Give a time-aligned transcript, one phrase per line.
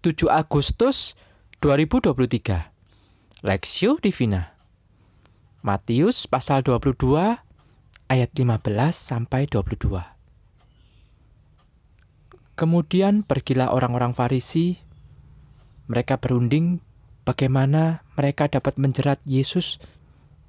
[0.00, 1.12] 7 Agustus
[1.60, 4.56] 2023 Lexio Divina.
[5.60, 7.20] Matius pasal 22
[8.08, 8.64] ayat 15
[8.96, 10.00] sampai 22
[12.56, 14.80] Kemudian pergilah orang-orang Farisi.
[15.92, 16.80] Mereka berunding
[17.28, 19.84] bagaimana mereka dapat menjerat Yesus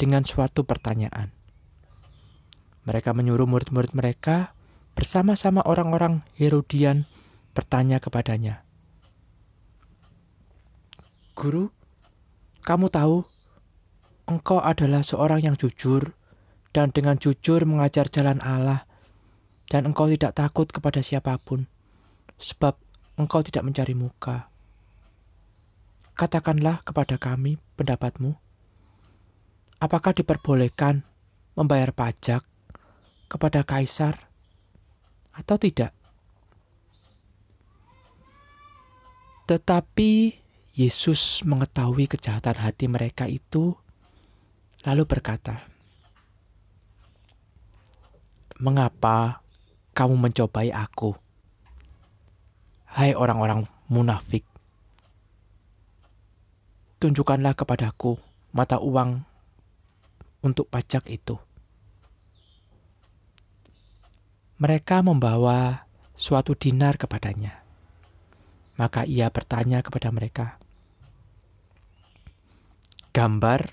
[0.00, 1.36] dengan suatu pertanyaan.
[2.88, 4.56] Mereka menyuruh murid-murid mereka
[4.96, 7.04] bersama-sama orang-orang Herodian
[7.52, 8.63] bertanya kepadanya,
[11.34, 11.70] "Guru,
[12.62, 13.26] kamu tahu
[14.30, 16.14] engkau adalah seorang yang jujur
[16.70, 18.86] dan dengan jujur mengajar jalan Allah,
[19.70, 21.66] dan engkau tidak takut kepada siapa pun,
[22.38, 22.78] sebab
[23.18, 24.50] engkau tidak mencari muka.
[26.14, 28.34] Katakanlah kepada kami pendapatmu,
[29.82, 31.02] apakah diperbolehkan
[31.58, 32.42] membayar pajak
[33.26, 34.30] kepada kaisar
[35.34, 35.90] atau tidak?"
[39.44, 40.43] Tetapi
[40.74, 43.78] Yesus mengetahui kejahatan hati mereka itu,
[44.82, 45.62] lalu berkata,
[48.58, 49.38] "Mengapa
[49.94, 51.14] kamu mencobai Aku,
[52.90, 54.42] hai orang-orang munafik?
[56.98, 58.18] Tunjukkanlah kepadaku
[58.50, 59.22] mata uang
[60.42, 61.38] untuk pajak itu."
[64.58, 65.86] Mereka membawa
[66.18, 67.62] suatu dinar kepadanya.
[68.74, 70.58] Maka ia bertanya kepada mereka,
[73.14, 73.70] "Gambar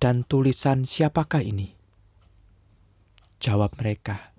[0.00, 1.76] dan tulisan siapakah ini?"
[3.44, 4.32] Jawab mereka,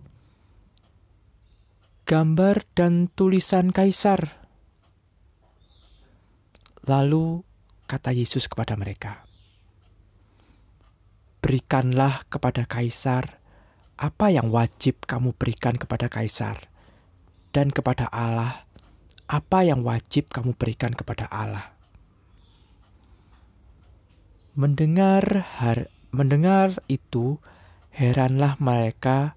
[2.09, 4.41] "Gambar dan tulisan kaisar."
[6.89, 7.45] Lalu
[7.85, 9.29] kata Yesus kepada mereka,
[11.45, 13.37] "Berikanlah kepada kaisar
[13.93, 16.65] apa yang wajib kamu berikan kepada kaisar,
[17.53, 18.65] dan kepada Allah
[19.29, 21.72] apa yang wajib kamu berikan kepada Allah.
[24.53, 27.41] Mendengar har, mendengar itu,
[27.89, 29.33] heranlah mereka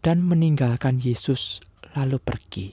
[0.00, 1.60] dan meninggalkan Yesus
[1.92, 2.72] lalu pergi.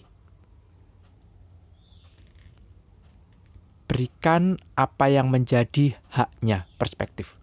[3.92, 7.36] Berikan apa yang menjadi haknya, perspektif.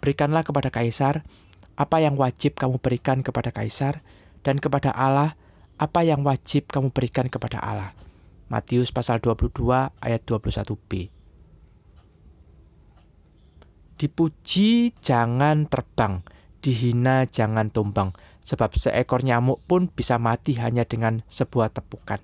[0.00, 1.28] Berikanlah kepada kaisar
[1.76, 4.00] apa yang wajib kamu berikan kepada kaisar
[4.48, 5.36] dan kepada Allah
[5.76, 7.92] apa yang wajib kamu berikan kepada Allah.
[8.48, 9.52] Matius pasal 22
[10.00, 11.17] ayat 21b.
[13.98, 16.22] Dipuji jangan terbang,
[16.62, 22.22] dihina jangan tumbang, sebab seekor nyamuk pun bisa mati hanya dengan sebuah tepukan.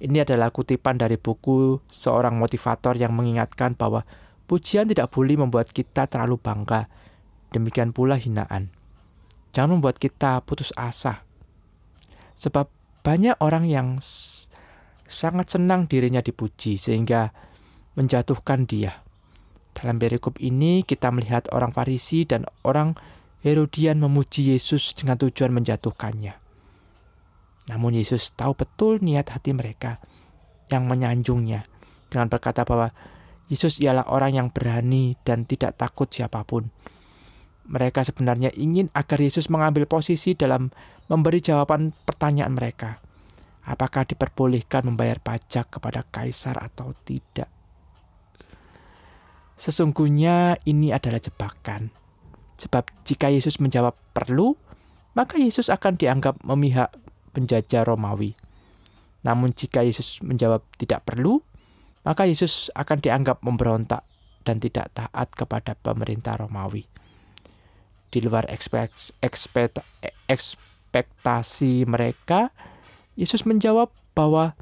[0.00, 4.08] Ini adalah kutipan dari buku seorang motivator yang mengingatkan bahwa
[4.48, 6.88] pujian tidak boleh membuat kita terlalu bangga.
[7.52, 8.72] Demikian pula hinaan.
[9.52, 11.24] Jangan membuat kita putus asa.
[12.36, 12.68] Sebab
[13.00, 14.00] banyak orang yang
[15.08, 17.32] sangat senang dirinya dipuji sehingga
[17.96, 19.05] menjatuhkan dia.
[19.76, 22.96] Dalam perikop ini kita melihat orang Farisi dan orang
[23.44, 26.32] Herodian memuji Yesus dengan tujuan menjatuhkannya.
[27.68, 30.00] Namun Yesus tahu betul niat hati mereka
[30.72, 31.68] yang menyanjungnya
[32.08, 32.96] dengan berkata bahwa
[33.52, 36.72] Yesus ialah orang yang berani dan tidak takut siapa pun.
[37.68, 40.72] Mereka sebenarnya ingin agar Yesus mengambil posisi dalam
[41.12, 43.06] memberi jawaban pertanyaan mereka
[43.66, 47.50] apakah diperbolehkan membayar pajak kepada kaisar atau tidak.
[49.66, 51.90] Sesungguhnya ini adalah jebakan.
[52.54, 54.54] Sebab jika Yesus menjawab perlu,
[55.18, 56.94] maka Yesus akan dianggap memihak
[57.34, 58.38] penjajah Romawi.
[59.26, 61.42] Namun jika Yesus menjawab tidak perlu,
[62.06, 64.06] maka Yesus akan dianggap memberontak
[64.46, 66.86] dan tidak taat kepada pemerintah Romawi.
[68.06, 68.46] Di luar
[70.30, 72.54] ekspektasi mereka,
[73.18, 74.54] Yesus menjawab bahwa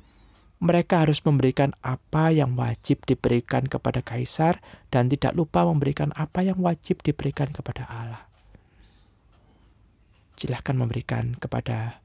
[0.64, 6.56] mereka harus memberikan apa yang wajib diberikan kepada kaisar dan tidak lupa memberikan apa yang
[6.56, 8.24] wajib diberikan kepada Allah.
[10.40, 12.00] Silahkan memberikan kepada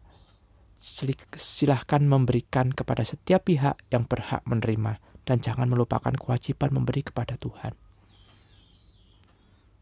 [0.79, 7.75] silahkan memberikan kepada setiap pihak yang berhak menerima dan jangan melupakan kewajiban memberi kepada Tuhan.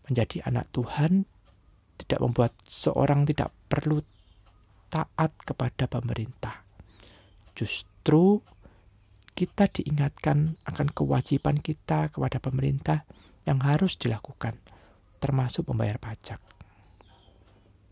[0.05, 1.25] Menjadi anak Tuhan
[1.97, 4.05] tidak membuat seorang tidak perlu
[4.93, 6.61] taat kepada pemerintah.
[7.57, 8.41] Justru
[9.37, 13.05] kita diingatkan akan kewajiban kita kepada pemerintah
[13.45, 14.57] yang harus dilakukan,
[15.21, 16.41] termasuk membayar pajak.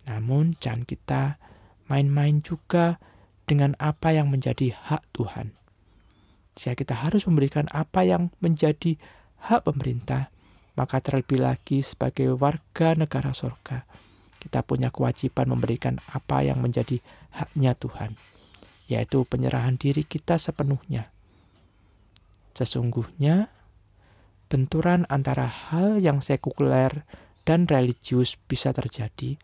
[0.10, 1.38] Namun, jangan kita
[1.86, 2.98] main-main juga
[3.46, 5.54] dengan apa yang menjadi hak Tuhan.
[6.58, 8.98] Jika kita harus memberikan apa yang menjadi
[9.46, 10.34] hak pemerintah,
[10.74, 13.86] maka terlebih lagi sebagai warga negara surga,
[14.42, 17.00] kita punya kewajiban memberikan apa yang menjadi
[17.38, 18.18] haknya Tuhan,
[18.90, 21.15] yaitu penyerahan diri kita sepenuhnya.
[22.56, 23.52] Sesungguhnya,
[24.48, 27.04] benturan antara hal yang sekuler
[27.44, 29.36] dan religius bisa terjadi,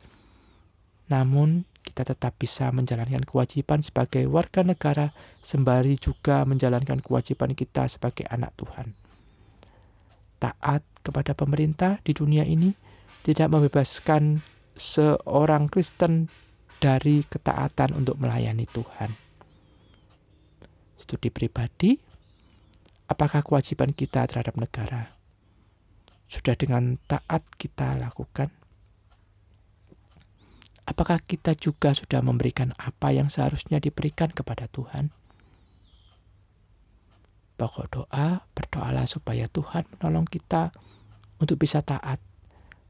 [1.11, 5.11] namun kita tetap bisa menjalankan kewajiban sebagai warga negara
[5.43, 8.95] sembari juga menjalankan kewajiban kita sebagai anak Tuhan.
[10.39, 12.71] Taat kepada pemerintah di dunia ini
[13.27, 14.41] tidak membebaskan
[14.73, 16.31] seorang Kristen
[16.81, 19.13] dari ketaatan untuk melayani Tuhan.
[20.97, 21.97] Studi pribadi,
[23.11, 25.11] apakah kewajiban kita terhadap negara
[26.31, 28.47] sudah dengan taat kita lakukan?
[30.87, 35.11] Apakah kita juga sudah memberikan apa yang seharusnya diberikan kepada Tuhan?
[37.59, 40.73] Pokok doa, berdoalah supaya Tuhan menolong kita
[41.37, 42.17] untuk bisa taat,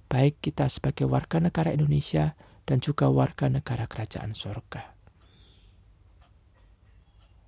[0.08, 5.01] baik kita sebagai warga negara Indonesia dan juga warga negara kerajaan sorga.